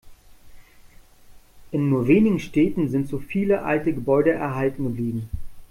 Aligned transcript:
In 1.69 1.87
nur 1.87 2.07
wenigen 2.07 2.39
Städten 2.39 2.89
sind 2.89 3.07
so 3.07 3.19
viele 3.19 3.61
alte 3.61 3.93
Gebäude 3.93 4.31
erhalten 4.31 4.85
geblieben. 4.85 5.29